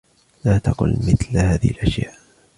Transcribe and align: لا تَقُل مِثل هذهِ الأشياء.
لا 0.45 0.57
تَقُل 0.57 0.91
مِثل 0.97 1.37
هذهِ 1.37 1.69
الأشياء. 1.71 2.13